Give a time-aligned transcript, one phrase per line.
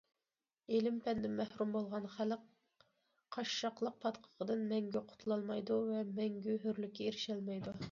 [0.77, 2.47] ئىلىم- پەندىن مەھرۇم بولغان خەلق
[3.37, 7.79] قاششاقلىق پاتقىقىدىن مەڭگۈ قۇتۇلالمايدۇ ۋە مەڭگۈ ھۆرلۈككە ئېرىشەلمەيدۇ.